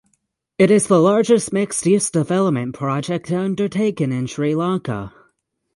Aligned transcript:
It 0.57 0.71
is 0.71 0.87
the 0.87 0.97
largest 0.99 1.53
mixed 1.53 1.85
use 1.85 2.09
development 2.09 2.73
project 2.73 3.31
undertaken 3.31 4.11
in 4.11 4.25
Sri 4.25 4.55
Lanka. 4.55 5.13